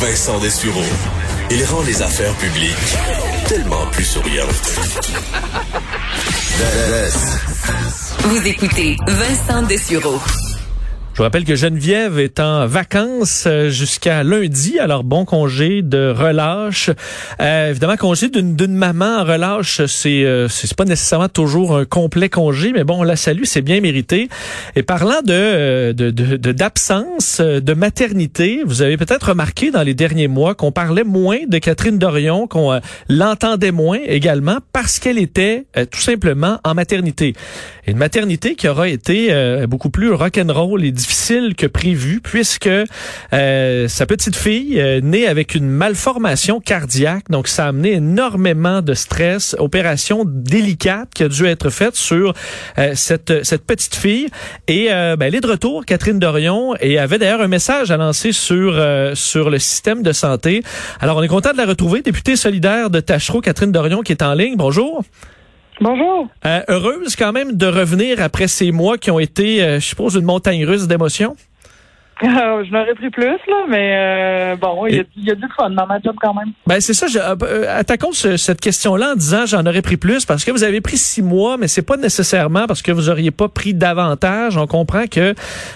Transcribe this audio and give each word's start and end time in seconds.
Vincent 0.00 0.38
Dessureau. 0.38 0.84
Il 1.50 1.64
rend 1.64 1.82
les 1.82 2.02
affaires 2.02 2.32
publiques 2.34 2.96
tellement 3.48 3.84
plus 3.90 4.04
souriantes. 4.04 4.78
Vous 8.20 8.46
écoutez 8.46 8.96
Vincent 9.08 9.62
Dessureau. 9.62 10.20
Je 11.18 11.22
vous 11.24 11.26
rappelle 11.26 11.44
que 11.44 11.56
Geneviève 11.56 12.20
est 12.20 12.38
en 12.38 12.68
vacances 12.68 13.46
euh, 13.48 13.70
jusqu'à 13.70 14.22
lundi, 14.22 14.78
alors 14.78 15.02
bon 15.02 15.24
congé 15.24 15.82
de 15.82 16.14
relâche. 16.16 16.90
Euh, 17.40 17.70
évidemment, 17.70 17.96
congé 17.96 18.28
d'une 18.28 18.76
maman 18.76 19.18
en 19.18 19.24
relâche, 19.24 19.84
c'est 19.86 20.22
euh, 20.22 20.46
c'est 20.46 20.72
pas 20.76 20.84
nécessairement 20.84 21.28
toujours 21.28 21.76
un 21.76 21.84
complet 21.86 22.28
congé, 22.28 22.70
mais 22.72 22.84
bon, 22.84 23.00
on 23.00 23.02
la 23.02 23.16
salue, 23.16 23.42
c'est 23.46 23.62
bien 23.62 23.80
mérité. 23.80 24.28
Et 24.76 24.84
parlant 24.84 25.20
de 25.24 25.90
d'absence, 26.52 27.40
de, 27.40 27.54
de, 27.54 27.58
de, 27.58 27.74
maternité, 27.74 28.62
vous 28.64 28.82
avez 28.82 28.96
peut-être 28.96 29.30
remarqué 29.30 29.72
dans 29.72 29.82
les 29.82 29.94
derniers 29.94 30.28
mois 30.28 30.54
qu'on 30.54 30.70
parlait 30.70 31.02
moins 31.02 31.40
de 31.48 31.58
Catherine 31.58 31.98
Dorion, 31.98 32.46
qu'on 32.46 32.80
l'entendait 33.08 33.72
moins 33.72 33.98
également 34.06 34.58
parce 34.72 35.00
qu'elle 35.00 35.18
était 35.18 35.66
tout 35.90 35.98
simplement 35.98 36.60
en 36.62 36.74
maternité. 36.74 37.34
Une 37.88 37.96
maternité 37.96 38.54
qui 38.54 38.68
aura 38.68 38.88
été 38.88 39.32
beaucoup 39.66 39.90
plus 39.90 40.12
rock'n'roll 40.12 40.84
et 40.84 40.92
difficile 40.92 41.54
que 41.56 41.66
prévu 41.66 42.20
puisque 42.22 42.68
euh, 42.68 43.88
sa 43.88 44.06
petite 44.06 44.36
fille 44.36 44.80
euh, 44.80 45.00
née 45.00 45.26
avec 45.26 45.54
une 45.54 45.68
malformation 45.68 46.60
cardiaque, 46.60 47.24
donc 47.30 47.48
ça 47.48 47.66
a 47.66 47.68
amené 47.68 47.92
énormément 47.92 48.82
de 48.82 48.94
stress, 48.94 49.54
opération 49.58 50.24
délicate 50.26 51.08
qui 51.14 51.24
a 51.24 51.28
dû 51.28 51.46
être 51.46 51.70
faite 51.70 51.96
sur 51.96 52.34
euh, 52.78 52.92
cette 52.94 53.44
cette 53.44 53.64
petite 53.64 53.94
fille 53.94 54.28
et 54.66 54.88
ben, 54.88 55.22
elle 55.22 55.34
est 55.34 55.40
de 55.40 55.46
retour, 55.46 55.84
Catherine 55.84 56.18
Dorion, 56.18 56.74
et 56.80 56.98
avait 56.98 57.18
d'ailleurs 57.18 57.40
un 57.40 57.48
message 57.48 57.90
à 57.90 57.96
lancer 57.96 58.32
sur 58.32 58.74
sur 59.14 59.50
le 59.50 59.58
système 59.58 60.02
de 60.02 60.12
santé. 60.12 60.62
Alors 61.00 61.16
on 61.16 61.22
est 61.22 61.28
content 61.28 61.52
de 61.52 61.56
la 61.56 61.66
retrouver, 61.66 62.02
députée 62.02 62.36
solidaire 62.36 62.90
de 62.90 63.00
Tachereau, 63.00 63.40
Catherine 63.40 63.72
Dorion 63.72 64.02
qui 64.02 64.12
est 64.12 64.22
en 64.22 64.34
ligne. 64.34 64.56
Bonjour. 64.56 65.04
Bonjour. 65.80 66.28
Euh, 66.44 66.60
heureuse 66.68 67.14
quand 67.14 67.32
même 67.32 67.56
de 67.56 67.66
revenir 67.66 68.20
après 68.20 68.48
ces 68.48 68.72
mois 68.72 68.98
qui 68.98 69.10
ont 69.10 69.20
été, 69.20 69.62
euh, 69.62 69.80
je 69.80 69.86
suppose, 69.86 70.16
une 70.16 70.24
montagne 70.24 70.64
russe 70.64 70.86
d'émotions? 70.86 71.36
Euh, 72.24 72.64
je 72.64 72.72
n'aurais 72.72 72.94
pris 72.94 73.10
plus, 73.10 73.26
là, 73.26 73.64
mais 73.68 73.94
euh, 73.94 74.56
bon, 74.56 74.86
il 74.86 74.96
y, 74.96 74.98
a, 74.98 75.04
y, 75.16 75.30
a 75.30 75.34
du 75.36 75.46
fun 75.56 75.70
dans 75.70 75.86
ma 75.86 76.00
job 76.00 76.16
quand 76.20 76.34
même. 76.34 76.52
Ben 76.66 76.80
c'est 76.80 76.92
ça. 76.92 77.06
Je, 77.06 77.18
attaquons 77.68 78.12
cette 78.12 78.60
question-là 78.60 79.12
en 79.12 79.14
disant 79.14 79.46
j'en 79.46 79.64
aurais 79.64 79.82
pris 79.82 79.96
plus 79.96 80.24
parce 80.24 80.44
que 80.44 80.50
vous 80.50 80.64
avez 80.64 80.80
pris 80.80 80.96
six 80.96 81.22
mois, 81.22 81.56
mais 81.56 81.68
c'est 81.68 81.82
pas 81.82 81.96
nécessairement 81.96 82.66
parce 82.66 82.82
que 82.82 82.90
vous 82.90 83.08
auriez 83.08 83.30
pas 83.30 83.48
pris 83.48 83.72
davantage. 83.72 84.56
On 84.56 84.66
comprend 84.66 85.06
que 85.06 85.32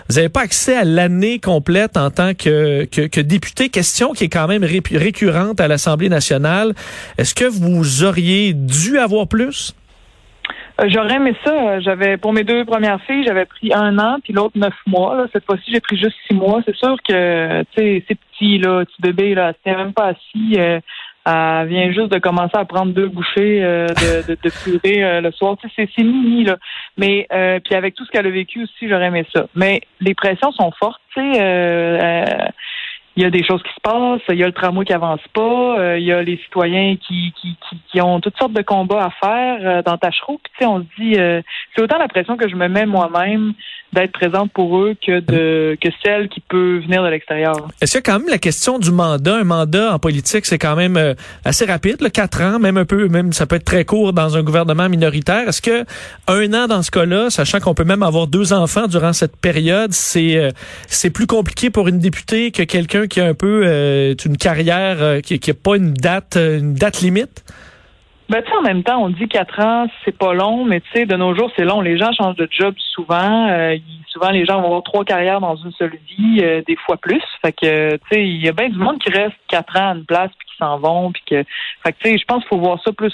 vous 0.08 0.16
n'avez 0.16 0.28
pas 0.28 0.40
accès 0.40 0.76
à 0.76 0.84
l'année 0.84 1.38
complète 1.38 1.96
en 1.96 2.10
tant 2.10 2.34
que, 2.34 2.86
que, 2.86 3.06
que, 3.06 3.20
député. 3.20 3.68
Question 3.68 4.12
qui 4.12 4.24
est 4.24 4.28
quand 4.28 4.48
même 4.48 4.64
récurrente 4.64 5.60
à 5.60 5.68
l'Assemblée 5.68 6.08
nationale. 6.08 6.74
Est-ce 7.18 7.36
que 7.36 7.44
vous 7.44 8.02
auriez 8.02 8.52
dû 8.52 8.98
avoir 8.98 9.28
plus? 9.28 9.74
Euh, 10.80 10.88
j'aurais 10.88 11.16
aimé 11.16 11.34
ça. 11.44 11.80
J'avais 11.80 12.16
pour 12.16 12.32
mes 12.32 12.44
deux 12.44 12.64
premières 12.64 13.00
filles, 13.02 13.24
j'avais 13.26 13.44
pris 13.44 13.72
un 13.74 13.98
an, 13.98 14.18
puis 14.22 14.32
l'autre 14.32 14.56
neuf 14.58 14.74
mois. 14.86 15.16
Là. 15.16 15.26
Cette 15.32 15.44
fois-ci, 15.44 15.70
j'ai 15.72 15.80
pris 15.80 15.96
juste 15.96 16.16
six 16.26 16.34
mois. 16.34 16.60
C'est 16.66 16.76
sûr 16.76 16.96
que 17.06 17.62
tu 17.76 18.04
c'est 18.08 18.18
petit, 18.30 18.58
là, 18.58 18.84
petit 18.84 19.02
bébé, 19.02 19.34
là, 19.34 19.52
c'est 19.64 19.74
même 19.74 19.92
pas 19.92 20.08
assis. 20.08 20.54
Euh, 20.58 20.80
elle 21.24 21.68
vient 21.68 21.92
juste 21.92 22.10
de 22.10 22.18
commencer 22.18 22.56
à 22.56 22.64
prendre 22.64 22.92
deux 22.92 23.06
bouchées 23.06 23.62
euh, 23.62 23.86
de, 23.86 24.26
de, 24.26 24.38
de, 24.42 24.50
purée 24.64 25.20
le 25.20 25.30
soir. 25.30 25.56
C'est 25.76 25.88
mini, 25.98 26.44
là. 26.44 26.56
Mais 26.96 27.28
puis 27.64 27.74
avec 27.74 27.94
tout 27.94 28.04
ce 28.04 28.10
qu'elle 28.10 28.26
a 28.26 28.30
vécu 28.30 28.64
aussi, 28.64 28.88
j'aurais 28.88 29.06
aimé 29.06 29.24
ça. 29.32 29.46
Mais 29.54 29.82
les 30.00 30.14
pressions 30.14 30.50
sont 30.52 30.72
fortes, 30.72 31.00
tu 31.14 31.20
sais 31.20 32.50
il 33.16 33.22
y 33.22 33.26
a 33.26 33.30
des 33.30 33.44
choses 33.44 33.62
qui 33.62 33.68
se 33.74 33.80
passent, 33.82 34.22
il 34.30 34.38
y 34.38 34.42
a 34.42 34.46
le 34.46 34.52
tramway 34.52 34.86
qui 34.86 34.92
avance 34.92 35.20
pas, 35.34 35.78
euh, 35.78 35.98
il 35.98 36.04
y 36.04 36.12
a 36.12 36.22
les 36.22 36.38
citoyens 36.38 36.96
qui, 36.96 37.32
qui, 37.40 37.56
qui, 37.90 38.00
ont 38.00 38.20
toutes 38.20 38.38
sortes 38.38 38.54
de 38.54 38.62
combats 38.62 39.04
à 39.04 39.10
faire 39.10 39.58
euh, 39.60 39.82
dans 39.82 39.98
Tachereau. 39.98 40.40
Puis 40.42 40.52
tu 40.56 40.64
sais, 40.64 40.66
on 40.66 40.78
se 40.78 40.86
dit, 40.98 41.18
euh, 41.18 41.42
c'est 41.74 41.82
autant 41.82 41.98
la 41.98 42.08
pression 42.08 42.36
que 42.36 42.48
je 42.48 42.56
me 42.56 42.68
mets 42.68 42.86
moi-même 42.86 43.52
d'être 43.92 44.12
présente 44.12 44.50
pour 44.52 44.78
eux 44.78 44.96
que 45.06 45.20
de 45.20 45.76
que 45.78 45.90
celle 46.02 46.30
qui 46.30 46.40
peut 46.40 46.78
venir 46.78 47.02
de 47.02 47.08
l'extérieur. 47.08 47.68
Est-ce 47.82 47.92
qu'il 47.92 47.98
y 47.98 48.10
a 48.10 48.12
quand 48.14 48.20
même 48.20 48.30
la 48.30 48.38
question 48.38 48.78
du 48.78 48.90
mandat? 48.90 49.36
Un 49.36 49.44
mandat 49.44 49.92
en 49.92 49.98
politique, 49.98 50.46
c'est 50.46 50.58
quand 50.58 50.76
même 50.76 51.14
assez 51.44 51.66
rapide, 51.66 52.00
le 52.00 52.08
quatre 52.08 52.40
ans, 52.40 52.58
même 52.58 52.78
un 52.78 52.86
peu, 52.86 53.08
même 53.08 53.34
ça 53.34 53.46
peut 53.46 53.56
être 53.56 53.66
très 53.66 53.84
court 53.84 54.14
dans 54.14 54.38
un 54.38 54.42
gouvernement 54.42 54.88
minoritaire. 54.88 55.46
Est-ce 55.46 55.60
que 55.60 55.84
un 56.26 56.54
an 56.54 56.68
dans 56.68 56.82
ce 56.82 56.90
cas-là, 56.90 57.28
sachant 57.28 57.60
qu'on 57.60 57.74
peut 57.74 57.84
même 57.84 58.02
avoir 58.02 58.28
deux 58.28 58.54
enfants 58.54 58.86
durant 58.86 59.12
cette 59.12 59.36
période, 59.36 59.92
c'est 59.92 60.52
c'est 60.86 61.10
plus 61.10 61.26
compliqué 61.26 61.68
pour 61.68 61.86
une 61.86 61.98
députée 61.98 62.50
que 62.50 62.62
quelqu'un 62.62 63.01
qui 63.06 63.20
a 63.20 63.26
un 63.26 63.34
peu 63.34 63.62
euh, 63.64 64.14
une 64.24 64.36
carrière 64.36 65.02
euh, 65.02 65.20
qui 65.20 65.38
n'a 65.46 65.54
pas 65.54 65.76
une 65.76 65.94
date, 65.94 66.36
euh, 66.36 66.58
une 66.58 66.74
date 66.74 67.00
limite? 67.00 67.44
Ben, 68.28 68.42
en 68.58 68.62
même 68.62 68.82
temps, 68.82 69.02
on 69.02 69.10
dit 69.10 69.28
quatre 69.28 69.60
ans, 69.60 69.86
c'est 70.04 70.16
pas 70.16 70.32
long, 70.32 70.64
mais 70.64 70.80
tu 70.80 70.88
sais, 70.94 71.06
de 71.06 71.16
nos 71.16 71.34
jours, 71.34 71.50
c'est 71.56 71.64
long. 71.64 71.80
Les 71.82 71.98
gens 71.98 72.12
changent 72.12 72.36
de 72.36 72.48
job 72.50 72.74
souvent. 72.94 73.76
souvent, 74.06 74.30
les 74.30 74.46
gens 74.46 74.60
vont 74.60 74.68
avoir 74.68 74.82
trois 74.84 75.04
carrières 75.04 75.40
dans 75.40 75.56
une 75.56 75.72
seule 75.72 75.98
vie, 76.08 76.42
des 76.66 76.76
fois 76.86 76.96
plus. 76.96 77.22
Fait 77.42 77.52
que, 77.52 77.96
tu 77.96 78.00
sais, 78.10 78.26
il 78.26 78.42
y 78.42 78.48
a 78.48 78.52
bien 78.52 78.70
du 78.70 78.78
monde 78.78 78.98
qui 79.00 79.10
reste 79.10 79.36
quatre 79.48 79.76
ans 79.76 79.90
à 79.90 79.94
une 79.94 80.06
place 80.06 80.30
puis 80.38 80.48
qui 80.48 80.56
s'en 80.56 80.78
vont, 80.78 81.12
puis 81.12 81.22
que, 81.28 81.44
fait 81.84 81.92
que, 81.92 81.98
tu 81.98 82.10
sais, 82.10 82.18
je 82.18 82.24
pense 82.24 82.38
qu'il 82.38 82.48
faut 82.48 82.58
voir 82.58 82.80
ça 82.82 82.92
plus 82.92 83.12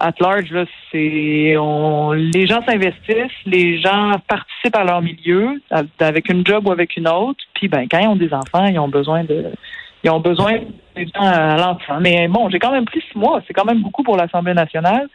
at 0.00 0.14
large, 0.20 0.50
là, 0.50 0.64
c'est 0.90 1.56
on, 1.56 2.12
les 2.12 2.46
gens 2.46 2.62
s'investissent, 2.66 3.44
les 3.46 3.80
gens 3.80 4.12
participent 4.26 4.76
à 4.76 4.84
leur 4.84 5.02
milieu 5.02 5.60
avec 5.98 6.28
une 6.28 6.46
job 6.46 6.66
ou 6.66 6.72
avec 6.72 6.96
une 6.96 7.08
autre. 7.08 7.38
Puis 7.54 7.68
ben 7.68 7.86
quand 7.90 7.98
ils 7.98 8.08
ont 8.08 8.16
des 8.16 8.32
enfants, 8.32 8.66
ils 8.66 8.78
ont 8.78 8.88
besoin 8.88 9.24
de 9.24 9.46
ils 10.04 10.10
ont 10.10 10.20
besoin 10.20 10.54
de 10.96 11.04
temps 11.10 11.22
à 11.22 11.56
l'enfant. 11.56 12.00
Mais 12.00 12.26
bon, 12.28 12.50
j'ai 12.50 12.58
quand 12.58 12.72
même 12.72 12.84
pris 12.84 13.02
six 13.12 13.16
mois. 13.16 13.40
C'est 13.46 13.52
quand 13.52 13.64
même 13.64 13.82
beaucoup 13.82 14.02
pour 14.02 14.16
l'Assemblée 14.16 14.54
nationale 14.54 15.08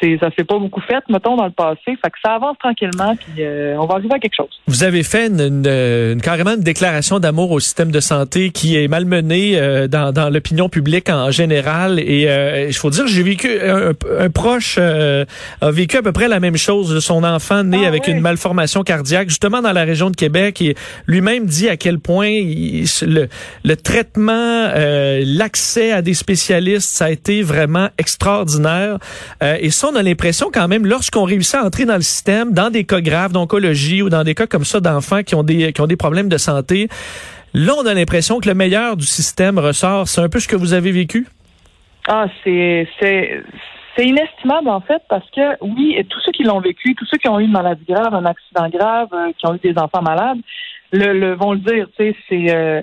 c'est 0.00 0.18
ça 0.18 0.30
s'est 0.36 0.44
pas 0.44 0.58
beaucoup 0.58 0.80
fait, 0.80 1.02
mettons, 1.08 1.36
dans 1.36 1.46
le 1.46 1.50
passé. 1.50 1.80
Fait 1.86 2.10
que 2.10 2.18
ça 2.24 2.34
avance 2.34 2.56
tranquillement, 2.58 3.16
puis 3.16 3.42
euh, 3.42 3.76
on 3.78 3.86
va 3.86 3.94
arriver 3.94 4.14
à 4.14 4.18
quelque 4.18 4.36
chose. 4.36 4.60
Vous 4.66 4.84
avez 4.84 5.02
fait 5.02 5.26
une, 5.26 5.40
une, 5.40 6.20
carrément 6.20 6.54
une 6.54 6.62
déclaration 6.62 7.18
d'amour 7.18 7.50
au 7.50 7.60
système 7.60 7.90
de 7.90 8.00
santé 8.00 8.50
qui 8.50 8.76
est 8.76 8.88
malmené 8.88 9.58
euh, 9.58 9.88
dans, 9.88 10.12
dans 10.12 10.30
l'opinion 10.30 10.68
publique 10.68 11.10
en 11.10 11.30
général. 11.30 11.98
Et 11.98 12.28
euh, 12.28 12.66
il 12.68 12.74
faut 12.74 12.90
dire, 12.90 13.06
j'ai 13.06 13.22
vécu 13.22 13.48
un, 13.60 13.94
proche 14.30 14.78
a 14.78 15.70
vécu 15.70 15.96
à 15.96 16.02
peu 16.02 16.12
près 16.12 16.28
la 16.28 16.40
même 16.40 16.56
chose 16.56 16.94
de 16.94 17.00
son 17.00 17.24
enfant 17.24 17.64
né 17.64 17.80
ah 17.84 17.88
avec 17.88 18.06
une 18.08 18.20
malformation 18.20 18.82
cardiaque, 18.82 19.28
justement 19.28 19.62
dans 19.62 19.72
la 19.72 19.84
région 19.84 20.10
de 20.10 20.16
Québec, 20.16 20.60
et 20.60 20.74
lui-même 21.06 21.46
dit 21.46 21.68
à 21.68 21.76
quel 21.76 21.98
point 21.98 22.30
le, 22.30 23.28
le 23.64 23.76
traitement, 23.76 24.68
l'accès 24.74 25.92
à 25.92 26.02
des 26.02 26.14
spécialistes, 26.14 26.90
ça 26.90 27.06
a 27.06 27.10
été 27.10 27.42
vraiment 27.42 27.88
extraordinaire. 27.98 28.98
et 29.42 29.70
ça, 29.70 29.87
on 29.92 29.96
a 29.96 30.02
l'impression 30.02 30.50
quand 30.52 30.68
même, 30.68 30.86
lorsqu'on 30.86 31.24
réussit 31.24 31.54
à 31.54 31.64
entrer 31.64 31.84
dans 31.84 31.96
le 31.96 32.02
système, 32.02 32.52
dans 32.52 32.70
des 32.70 32.84
cas 32.84 33.00
graves 33.00 33.32
d'oncologie 33.32 34.02
ou 34.02 34.08
dans 34.08 34.24
des 34.24 34.34
cas 34.34 34.46
comme 34.46 34.64
ça 34.64 34.80
d'enfants 34.80 35.22
qui 35.22 35.34
ont 35.34 35.42
des 35.42 35.72
qui 35.72 35.80
ont 35.80 35.86
des 35.86 35.96
problèmes 35.96 36.28
de 36.28 36.38
santé, 36.38 36.88
là, 37.54 37.72
on 37.78 37.86
a 37.86 37.94
l'impression 37.94 38.40
que 38.40 38.48
le 38.48 38.54
meilleur 38.54 38.96
du 38.96 39.06
système 39.06 39.58
ressort. 39.58 40.08
C'est 40.08 40.20
un 40.20 40.28
peu 40.28 40.40
ce 40.40 40.48
que 40.48 40.56
vous 40.56 40.72
avez 40.72 40.92
vécu? 40.92 41.26
Ah, 42.06 42.26
c'est 42.44 42.88
c'est 43.00 44.06
inestimable 44.06 44.68
en 44.68 44.80
fait 44.80 45.02
parce 45.08 45.28
que 45.30 45.56
oui, 45.60 45.96
tous 46.08 46.20
ceux 46.20 46.32
qui 46.32 46.44
l'ont 46.44 46.60
vécu, 46.60 46.94
tous 46.94 47.06
ceux 47.06 47.18
qui 47.18 47.28
ont 47.28 47.40
eu 47.40 47.44
une 47.44 47.52
maladie 47.52 47.84
grave, 47.88 48.14
un 48.14 48.24
accident 48.26 48.68
grave, 48.68 49.08
euh, 49.12 49.32
qui 49.36 49.46
ont 49.46 49.54
eu 49.54 49.58
des 49.58 49.76
enfants 49.76 50.02
malades, 50.02 50.38
le, 50.92 51.34
vont 51.34 51.52
le 51.52 51.58
dire. 51.58 51.88
Tu 51.96 52.12
sais, 52.12 52.16
c'est 52.28 52.54
euh, 52.54 52.82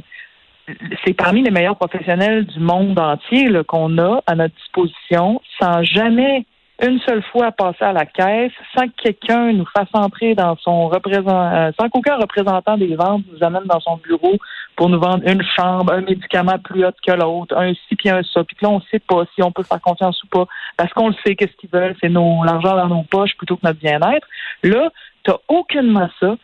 c'est 1.06 1.14
parmi 1.14 1.44
les 1.44 1.52
meilleurs 1.52 1.78
professionnels 1.78 2.46
du 2.46 2.60
monde 2.60 3.00
entier 3.00 3.50
qu'on 3.68 3.98
a 3.98 4.22
à 4.26 4.36
notre 4.36 4.56
disposition, 4.56 5.42
sans 5.60 5.84
jamais 5.84 6.46
une 6.82 7.00
seule 7.00 7.24
fois 7.24 7.52
passer 7.52 7.84
à 7.86 7.94
la 7.94 8.06
caisse 8.06 8.52
sans 8.76 8.88
que 8.88 9.04
quelqu'un 9.04 9.54
nous 9.54 9.66
fasse 9.66 9.88
entrer 9.94 10.36
dans 10.36 10.58
son 10.58 10.90
représentant, 10.90 11.54
euh, 11.54 11.72
sans 11.80 11.90
qu'aucun 11.90 12.18
représentant 12.18 12.78
des 12.78 12.96
ventes 12.96 13.24
nous 13.32 13.44
amène 13.46 13.64
dans 13.64 13.80
son 13.80 13.98
bureau 13.98 14.34
pour 14.76 14.90
nous 14.90 15.00
vendre 15.00 15.24
une 15.26 15.44
chambre, 15.56 15.94
un 15.94 16.02
médicament 16.02 16.60
plus 16.60 16.86
haut 16.86 16.92
que 17.06 17.12
l'autre, 17.14 17.56
un 17.58 17.74
ci 17.74 17.96
puis 17.96 18.10
un 18.10 18.22
ça. 18.24 18.44
Puis 18.44 18.58
là, 18.62 18.70
on 18.70 18.82
sait 18.92 19.00
pas 19.00 19.24
si 19.34 19.42
on 19.42 19.52
peut 19.52 19.64
faire 19.64 19.80
confiance 19.80 20.22
ou 20.24 20.28
pas. 20.28 20.46
Parce 20.76 20.92
qu'on 20.94 21.10
le 21.10 21.16
sait, 21.26 21.36
qu'est-ce 21.36 21.56
qu'ils 21.58 21.70
veulent, 21.70 21.96
c'est 22.02 22.10
nos 22.10 22.44
l'argent 22.44 22.76
dans 22.76 22.88
nos 22.88 23.04
poches 23.04 23.36
plutôt 23.38 23.56
que 23.56 23.66
notre 23.66 23.80
bien-être. 23.80 24.28
Là, 24.64 24.90
tu 25.24 25.32
aucunement 25.48 26.10
ça. 26.20 26.36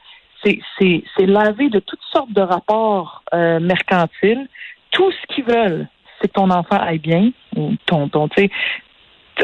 c'est 0.43 1.25
lavé 1.25 1.69
de 1.69 1.79
toutes 1.79 2.03
sortes 2.11 2.31
de 2.31 2.41
rapports 2.41 3.23
euh, 3.33 3.59
mercantiles. 3.59 4.47
Tout 4.91 5.11
ce 5.11 5.35
qu'ils 5.35 5.45
veulent, 5.45 5.87
c'est 6.21 6.29
que 6.29 6.33
ton 6.33 6.49
enfant 6.49 6.77
aille 6.77 6.99
bien. 6.99 7.31
Ton, 7.85 8.07
ton, 8.07 8.29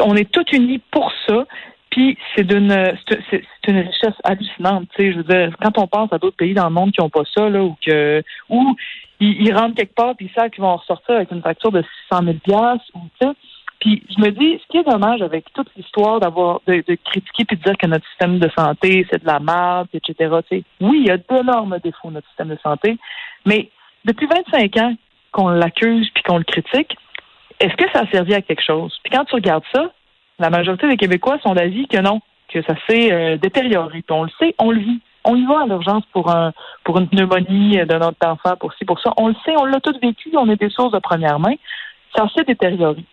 on 0.00 0.14
est 0.14 0.30
tous 0.30 0.44
unis 0.52 0.80
pour 0.90 1.12
ça. 1.26 1.46
Puis 1.90 2.18
c'est 2.34 2.44
d'une 2.44 2.70
c'est 3.30 3.42
une 3.66 3.78
richesse 3.78 4.14
hallucinante. 4.22 4.88
Je 4.98 5.16
veux 5.16 5.24
dire, 5.24 5.56
quand 5.60 5.78
on 5.78 5.86
pense 5.86 6.12
à 6.12 6.18
d'autres 6.18 6.36
pays 6.36 6.54
dans 6.54 6.68
le 6.68 6.74
monde 6.74 6.92
qui 6.92 7.00
n'ont 7.00 7.08
pas 7.08 7.24
ça, 7.34 7.48
là, 7.48 7.62
ou 7.62 7.76
que 7.84 8.22
ou 8.50 8.76
ils, 9.20 9.52
rentrent 9.54 9.74
quelque 9.74 9.94
part 9.94 10.14
puis 10.14 10.26
ils 10.30 10.34
savent 10.38 10.50
qu'ils 10.50 10.62
vont 10.62 10.76
ressortir 10.76 11.16
avec 11.16 11.30
une 11.32 11.42
facture 11.42 11.72
de 11.72 11.82
600 12.10 12.22
000 12.46 12.60
ou 12.94 12.98
sais, 13.20 13.28
puis 13.80 14.02
je 14.10 14.20
me 14.20 14.30
dis, 14.30 14.60
ce 14.60 14.66
qui 14.68 14.78
est 14.78 14.90
dommage 14.90 15.22
avec 15.22 15.52
toute 15.54 15.68
l'histoire 15.76 16.20
d'avoir 16.20 16.60
de, 16.66 16.82
critiquer 17.04 17.44
puis 17.44 17.56
de 17.56 17.62
dire 17.62 17.76
que 17.78 17.86
notre 17.86 18.06
système 18.08 18.38
de 18.38 18.50
santé 18.56 19.06
c'est 19.10 19.22
de 19.22 19.26
la 19.26 19.38
merde, 19.38 19.88
etc. 19.94 20.34
oui, 20.80 21.02
il 21.02 21.06
y 21.06 21.10
a 21.10 21.16
d'énormes 21.16 21.78
défauts 21.82 22.10
notre 22.10 22.26
système 22.28 22.48
de 22.48 22.58
santé, 22.62 22.96
mais 23.46 23.70
depuis 24.04 24.26
25 24.26 24.76
ans 24.78 24.94
qu'on 25.32 25.48
l'accuse 25.48 26.08
puis 26.14 26.22
qu'on 26.22 26.38
le 26.38 26.44
critique, 26.44 26.96
est-ce 27.60 27.74
que 27.76 27.90
ça 27.92 28.00
a 28.00 28.06
servi 28.10 28.34
à 28.34 28.42
quelque 28.42 28.62
chose? 28.62 28.96
Puis 29.02 29.12
quand 29.12 29.24
tu 29.24 29.34
regardes 29.34 29.64
ça, 29.74 29.90
la 30.38 30.50
majorité 30.50 30.88
des 30.88 30.96
Québécois 30.96 31.38
sont 31.42 31.54
d'avis 31.54 31.88
que 31.88 31.98
non, 31.98 32.20
que 32.48 32.62
ça 32.62 32.74
s'est 32.88 33.12
euh, 33.12 33.36
détérioré. 33.36 34.02
Puis 34.02 34.16
on 34.16 34.24
le 34.24 34.30
sait, 34.38 34.54
on 34.58 34.70
le 34.70 34.80
vit. 34.80 35.00
On 35.24 35.36
y 35.36 35.44
va 35.44 35.62
à 35.62 35.66
l'urgence 35.66 36.04
pour 36.12 36.30
un 36.30 36.52
pour 36.84 36.98
une 36.98 37.08
pneumonie 37.08 37.76
de 37.76 37.94
notre 37.94 38.26
enfant, 38.26 38.56
pour 38.58 38.72
ci, 38.74 38.84
pour 38.84 39.00
ça. 39.00 39.12
On 39.16 39.28
le 39.28 39.34
sait, 39.44 39.54
on 39.58 39.64
l'a 39.64 39.80
tous 39.80 39.98
vécu, 40.00 40.30
on 40.34 40.48
est 40.48 40.60
des 40.60 40.70
sources 40.70 40.92
de 40.92 41.00
première 41.00 41.38
main. 41.38 41.54
Ça 42.16 42.26
s'est 42.34 42.44
détérioré. 42.44 43.04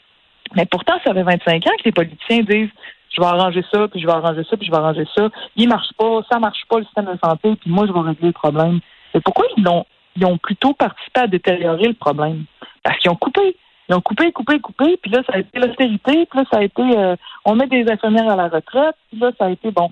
Mais 0.56 0.66
pourtant, 0.66 0.94
ça 1.04 1.14
fait 1.14 1.24
25 1.24 1.68
ans 1.68 1.72
que 1.78 1.86
les 1.86 1.92
politiciens 1.92 2.44
disent 2.44 2.70
je 3.16 3.22
vais 3.22 3.28
arranger 3.28 3.64
ça, 3.72 3.88
puis 3.88 4.02
je 4.02 4.06
vais 4.06 4.12
arranger 4.12 4.44
ça, 4.50 4.58
puis 4.58 4.66
je 4.66 4.72
vais 4.72 4.78
arranger 4.78 5.06
ça. 5.16 5.30
Il 5.56 5.70
marche 5.70 5.90
pas, 5.98 6.22
ça 6.30 6.40
marche 6.40 6.64
pas 6.70 6.80
le 6.80 6.86
système 6.86 7.06
de 7.06 7.18
santé, 7.24 7.56
puis 7.56 7.70
moi, 7.70 7.86
je 7.88 7.94
vais 7.94 8.00
régler 8.00 8.28
le 8.28 8.34
problème. 8.34 8.80
Mais 9.14 9.22
pourquoi 9.22 9.46
ils 9.58 9.68
ont, 9.68 9.86
ils 10.18 10.26
ont 10.26 10.38
plutôt 10.38 10.74
participé 10.74 11.22
à 11.22 11.28
détériorer 11.28 11.88
le 11.88 11.94
problème? 11.94 12.46
Parce 12.84 12.98
qu'ils 13.00 13.12
ont 13.12 13.16
coupé. 13.16 13.56
Ils 13.88 13.96
ont 13.96 14.02
coupé, 14.02 14.32
coupé, 14.32 14.60
coupé, 14.60 14.98
puis 15.02 15.12
là, 15.12 15.22
ça 15.28 15.36
a 15.36 15.40
été 15.40 15.60
l'austérité, 15.60 16.26
puis 16.26 16.40
là, 16.40 16.46
ça 16.52 16.58
a 16.58 16.64
été 16.64 16.82
euh, 16.82 17.16
on 17.46 17.56
met 17.56 17.68
des 17.68 17.86
infirmières 17.90 18.30
à 18.30 18.36
la 18.36 18.48
retraite, 18.48 18.96
puis 19.10 19.20
là, 19.20 19.32
ça 19.38 19.46
a 19.46 19.50
été 19.50 19.72
bon. 19.72 19.90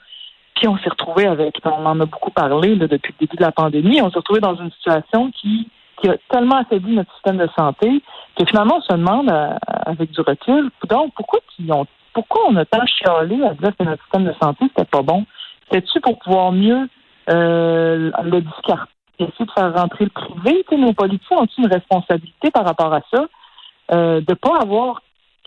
Puis 0.56 0.68
on 0.68 0.78
s'est 0.78 0.90
retrouvé 0.90 1.28
avec, 1.28 1.60
on 1.66 1.86
en 1.86 2.00
a 2.00 2.06
beaucoup 2.06 2.32
parlé 2.32 2.76
là, 2.76 2.88
depuis 2.88 3.14
le 3.20 3.26
début 3.26 3.38
de 3.38 3.44
la 3.44 3.52
pandémie, 3.52 4.02
on 4.02 4.10
s'est 4.10 4.20
retrouvé 4.20 4.40
dans 4.40 4.56
une 4.56 4.72
situation 4.72 5.32
qui 5.32 5.68
qui 6.02 6.10
a 6.10 6.18
tellement 6.30 6.58
affaibli 6.58 6.96
notre 6.96 7.14
système 7.14 7.38
de 7.38 7.48
santé 7.58 8.02
que 8.36 8.46
finalement, 8.46 8.78
on 8.78 8.82
se 8.82 8.94
demande 8.94 9.30
euh, 9.30 9.56
avec 9.86 10.12
du 10.12 10.22
recul, 10.22 10.70
donc 10.90 11.14
pourquoi 11.16 11.40
ont, 11.70 11.86
pourquoi 12.14 12.42
on 12.50 12.56
a 12.58 12.66
tant 12.66 12.86
chialé 12.86 13.42
à 13.44 13.54
dire 13.54 13.72
que 13.78 13.84
notre 13.84 14.02
système 14.04 14.26
de 14.26 14.34
santé, 14.42 14.66
c'était 14.68 14.90
pas 14.90 15.02
bon? 15.02 15.26
C'était-tu 15.70 16.02
pour 16.02 16.20
pouvoir 16.20 16.52
mieux 16.52 16.90
euh, 17.30 18.12
le 18.24 18.42
discarter, 18.42 18.92
essayer 19.20 19.46
de 19.46 19.52
faire 19.52 19.74
rentrer 19.74 20.06
le 20.06 20.10
privé? 20.10 20.66
nos 20.78 20.94
politiciens 20.94 21.38
ont 21.38 21.48
une 21.58 21.68
responsabilité 21.68 22.52
par 22.52 22.66
rapport 22.66 22.94
à 22.94 23.02
ça, 23.14 23.26
euh, 23.92 24.22
de 24.22 24.34
pas 24.34 24.60
avoir 24.62 25.02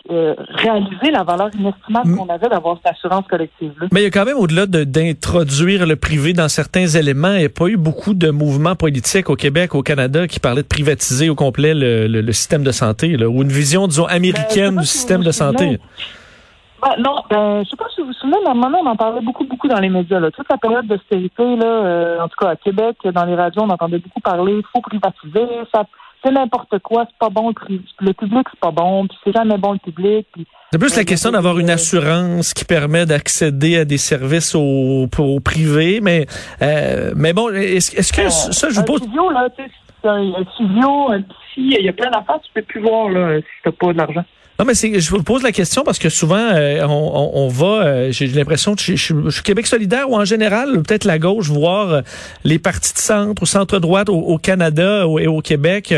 euh, 0.09 0.35
réaliser 0.49 1.11
la 1.11 1.23
valeur 1.23 1.49
inestimable 1.53 2.15
qu'on 2.15 2.29
avait 2.29 2.47
d'avoir 2.47 2.77
cette 2.77 2.93
assurance 2.93 3.27
collective-là. 3.27 3.87
Mais 3.91 4.01
il 4.01 4.03
y 4.03 4.07
a 4.07 4.09
quand 4.09 4.23
même, 4.23 4.37
au-delà 4.37 4.65
d'introduire 4.65 5.85
le 5.85 5.97
privé 5.97 6.31
dans 6.31 6.47
certains 6.47 6.87
éléments, 6.87 7.33
il 7.33 7.39
n'y 7.39 7.45
a 7.45 7.49
pas 7.49 7.67
eu 7.67 7.75
beaucoup 7.75 8.13
de 8.13 8.29
mouvements 8.29 8.75
politiques 8.75 9.29
au 9.29 9.35
Québec, 9.35 9.75
au 9.75 9.81
Canada, 9.81 10.25
qui 10.27 10.39
parlaient 10.39 10.61
de 10.61 10.67
privatiser 10.67 11.29
au 11.29 11.35
complet 11.35 11.73
le, 11.73 12.07
le, 12.07 12.31
système 12.31 12.63
de 12.63 12.71
santé, 12.71 13.17
là, 13.17 13.27
ou 13.27 13.41
une 13.41 13.49
vision, 13.49 13.87
disons, 13.87 14.05
américaine 14.05 14.75
ben, 14.75 14.81
du 14.81 14.87
système 14.87 15.23
de 15.23 15.31
santé. 15.31 15.77
Ben, 16.81 16.91
non, 16.99 17.23
ben, 17.29 17.63
je 17.65 17.69
sais 17.69 17.75
pas 17.75 17.89
si 17.93 17.99
vous 17.99 18.07
vous 18.07 18.13
souvenez, 18.13 18.37
mais 18.43 18.49
à 18.49 18.51
un 18.51 18.55
moment, 18.55 18.79
on 18.81 18.87
en 18.87 18.95
parlait 18.95 19.21
beaucoup, 19.21 19.43
beaucoup 19.43 19.67
dans 19.67 19.79
les 19.79 19.89
médias. 19.89 20.21
Là. 20.21 20.31
Toute 20.31 20.49
la 20.49 20.57
période 20.57 20.87
d'austérité, 20.87 21.57
là, 21.57 21.65
euh, 21.65 22.21
en 22.21 22.29
tout 22.29 22.37
cas 22.39 22.51
à 22.51 22.55
Québec, 22.55 22.95
dans 23.03 23.25
les 23.25 23.35
radios, 23.35 23.63
on 23.63 23.69
entendait 23.69 23.99
beaucoup 23.99 24.21
parler, 24.21 24.53
il 24.53 24.65
faut 24.71 24.79
privatiser, 24.79 25.47
ça 25.73 25.83
c'est 26.27 26.33
n'importe 26.33 26.79
quoi, 26.79 27.05
c'est 27.09 27.17
pas 27.17 27.29
bon, 27.29 27.49
le 27.49 28.13
public, 28.13 28.47
c'est 28.51 28.59
pas 28.59 28.71
bon, 28.71 29.07
puis 29.07 29.17
c'est 29.23 29.33
jamais 29.33 29.57
bon 29.57 29.73
le 29.73 29.79
public. 29.79 30.27
C'est 30.71 30.79
plus 30.79 30.95
la 30.95 31.05
question 31.05 31.31
d'avoir 31.31 31.57
une 31.59 31.69
assurance 31.69 32.53
qui 32.53 32.65
permet 32.65 33.05
d'accéder 33.05 33.77
à 33.77 33.85
des 33.85 33.97
services 33.97 34.53
au, 34.53 35.07
au 35.17 35.39
privé, 35.39 35.99
mais 36.01 36.25
euh, 36.61 37.13
mais 37.15 37.33
bon, 37.33 37.49
est-ce 37.53 37.95
est 37.97 38.15
que 38.15 38.29
ça, 38.29 38.69
je 38.69 38.75
vous 38.75 38.83
pose... 38.83 39.01
Un 39.01 39.05
studio, 39.05 39.29
là, 39.31 39.49
tu 39.55 39.63
sais, 39.63 39.71
un 40.07 40.45
studio, 40.53 41.11
un 41.11 41.21
petit, 41.21 41.77
il 41.79 41.85
y 41.85 41.89
a 41.89 41.93
plein 41.93 42.09
d'affaires 42.09 42.39
tu 42.43 42.51
peux 42.53 42.61
plus 42.61 42.81
voir, 42.81 43.09
là, 43.09 43.39
si 43.39 43.45
t'as 43.63 43.71
pas 43.71 43.93
de 43.93 43.97
l'argent. 43.97 44.25
Non, 44.59 44.65
mais 44.65 44.73
je 44.73 45.09
vous 45.11 45.21
pose 45.21 45.43
la 45.43 45.51
question 45.51 45.83
parce 45.83 45.99
que 45.99 46.09
souvent, 46.09 46.35
euh, 46.35 46.83
on, 46.87 47.31
on, 47.35 47.47
va, 47.47 47.85
euh, 47.85 48.11
j'ai 48.11 48.27
l'impression 48.27 48.73
que 48.73 48.81
je, 48.81 48.95
suis 48.95 49.43
Québec 49.43 49.67
solidaire 49.67 50.09
ou 50.09 50.15
en 50.15 50.25
général, 50.25 50.81
peut-être 50.81 51.05
la 51.05 51.19
gauche, 51.19 51.47
voir 51.47 51.91
euh, 51.91 52.01
les 52.43 52.57
partis 52.57 52.93
de 52.93 52.97
centre 52.97 53.43
ou 53.43 53.45
centre-droite 53.45 54.09
au, 54.09 54.37
Canada 54.39 55.05
et 55.19 55.27
au 55.27 55.41
Québec, 55.41 55.93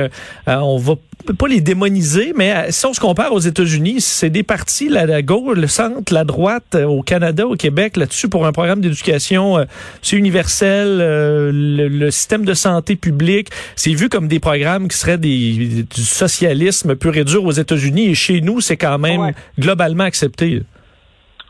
on 0.45 0.77
va 0.77 0.95
pas 1.37 1.47
les 1.47 1.61
démoniser, 1.61 2.33
mais 2.35 2.53
euh, 2.53 2.67
si 2.69 2.85
on 2.85 2.93
se 2.93 2.99
compare 2.99 3.33
aux 3.33 3.39
États-Unis, 3.39 4.01
c'est 4.01 4.29
des 4.29 4.43
partis, 4.43 4.89
la, 4.89 5.05
la, 5.05 5.21
gauche, 5.21 5.57
le 5.57 5.67
centre, 5.67 6.13
la 6.13 6.23
droite, 6.23 6.75
euh, 6.75 6.85
au 6.85 7.01
Canada, 7.01 7.45
au 7.45 7.55
Québec, 7.55 7.97
là-dessus, 7.97 8.29
pour 8.29 8.45
un 8.45 8.51
programme 8.51 8.81
d'éducation, 8.81 9.57
euh, 9.57 9.65
c'est 10.01 10.15
universel, 10.15 10.97
le, 10.99 12.09
système 12.11 12.45
de 12.45 12.53
santé 12.53 12.95
publique, 12.95 13.49
c'est 13.75 13.93
vu 13.93 14.09
comme 14.09 14.27
des 14.27 14.39
programmes 14.39 14.87
qui 14.87 14.97
seraient 14.97 15.17
des, 15.17 15.83
du 15.83 16.01
socialisme 16.01 16.95
pur 16.95 17.15
et 17.15 17.23
dur 17.23 17.43
aux 17.43 17.51
États-Unis, 17.51 18.07
et 18.07 18.15
chez 18.15 18.41
nous, 18.41 18.61
c'est 18.61 18.77
quand 18.77 18.97
même 18.97 19.31
globalement 19.59 20.05
accepté. 20.05 20.63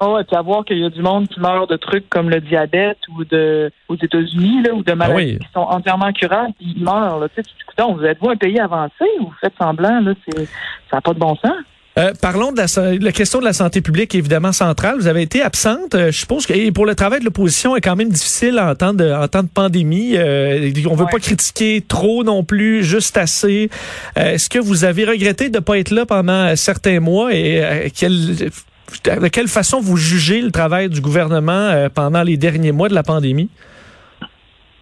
Oh, 0.01 0.17
et 0.19 0.23
puis 0.23 0.35
à 0.35 0.41
voir 0.41 0.63
qu'il 0.63 0.79
y 0.79 0.85
a 0.85 0.89
du 0.89 1.01
monde 1.01 1.27
qui 1.27 1.39
meurt 1.39 1.69
de 1.69 1.75
trucs 1.75 2.09
comme 2.09 2.29
le 2.29 2.39
diabète 2.39 2.99
ou 3.09 3.25
de 3.25 3.69
aux 3.89 3.95
États-Unis 3.95 4.63
là, 4.63 4.73
ou 4.73 4.81
de 4.81 4.93
maladies 4.93 5.39
qui 5.39 5.47
sont 5.53 5.59
entièrement 5.59 6.13
curables, 6.13 6.53
puis 6.57 6.73
ils 6.77 6.83
meurent. 6.83 7.19
Là. 7.19 7.27
Tu 7.29 7.43
sais, 7.43 7.83
vous 7.83 8.03
êtes-vous 8.03 8.29
un 8.29 8.37
pays 8.37 8.59
avancé 8.59 9.05
ou 9.19 9.25
vous 9.25 9.35
faites 9.41 9.53
semblant 9.59 9.99
là, 9.99 10.13
c'est 10.25 10.45
ça 10.89 10.97
n'a 10.97 11.01
pas 11.01 11.13
de 11.13 11.19
bon 11.19 11.35
sens. 11.35 11.53
Euh, 11.97 12.13
parlons 12.21 12.53
de 12.53 12.57
la, 12.57 12.97
la, 12.97 13.11
question 13.11 13.39
de 13.39 13.43
la 13.43 13.51
santé 13.51 13.81
publique, 13.81 14.15
évidemment 14.15 14.53
centrale. 14.53 14.95
Vous 14.97 15.07
avez 15.07 15.21
été 15.21 15.41
absente. 15.41 15.95
Euh, 15.95 16.11
je 16.11 16.19
suppose 16.19 16.45
que 16.45 16.53
et 16.53 16.71
pour 16.71 16.85
le 16.85 16.95
travail 16.95 17.19
de 17.19 17.25
l'opposition 17.25 17.75
est 17.75 17.81
quand 17.81 17.97
même 17.97 18.09
difficile 18.09 18.57
en 18.57 18.73
temps 18.75 18.93
de, 18.93 19.11
en 19.11 19.27
temps 19.27 19.43
de 19.43 19.49
pandémie. 19.49 20.15
Euh, 20.15 20.71
on 20.89 20.95
veut 20.95 21.07
pas 21.11 21.19
critiquer 21.19 21.83
trop 21.85 22.23
non 22.23 22.43
plus, 22.43 22.85
juste 22.85 23.17
assez. 23.17 23.69
Euh, 24.17 24.33
est-ce 24.33 24.49
que 24.49 24.59
vous 24.59 24.85
avez 24.85 25.03
regretté 25.03 25.49
de 25.49 25.57
ne 25.57 25.63
pas 25.63 25.77
être 25.77 25.91
là 25.91 26.05
pendant 26.05 26.55
certains 26.55 27.01
mois 27.01 27.33
et 27.33 27.91
quel 27.93 28.49
de 28.89 29.27
quelle 29.27 29.47
façon 29.47 29.79
vous 29.79 29.97
jugez 29.97 30.41
le 30.41 30.51
travail 30.51 30.89
du 30.89 31.01
gouvernement 31.01 31.51
euh, 31.51 31.89
pendant 31.89 32.23
les 32.23 32.37
derniers 32.37 32.71
mois 32.71 32.89
de 32.89 32.95
la 32.95 33.03
pandémie? 33.03 33.49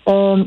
Euh, 0.08 0.44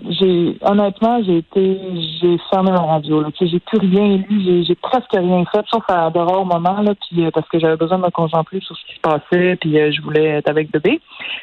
honnêtement, 0.63 1.23
j'ai 1.23 1.39
été, 1.39 1.79
j'ai 2.21 2.39
fermé 2.51 2.71
ma 2.71 2.81
radio. 2.81 3.23
J'ai 3.39 3.61
plus 3.61 3.79
rien 3.79 4.17
lu, 4.29 4.65
j'ai 4.67 4.75
presque 4.75 5.13
rien 5.13 5.45
fait, 5.53 5.65
sauf 5.71 5.85
à 5.89 6.09
de 6.11 6.19
rares 6.19 6.47
moments 6.47 6.81
là, 6.81 6.95
euh, 7.19 7.31
parce 7.31 7.47
que 7.49 7.59
j'avais 7.59 7.77
besoin 7.77 7.99
de 7.99 8.05
me 8.05 8.11
concentrer 8.11 8.61
sur 8.61 8.75
ce 8.75 8.87
qui 8.87 8.95
se 8.95 9.01
passait, 9.01 9.57
puis 9.57 9.75
je 9.75 10.01
voulais 10.01 10.25
être 10.25 10.49
avec 10.49 10.71
bébé. 10.71 11.01